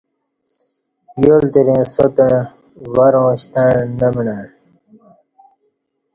یالترے 1.23 1.79
ساتݩع 1.93 2.35
ورں 2.95 3.27
شتݩع 3.41 3.73
نہ 3.99 4.07
مݨݩع 4.13 4.43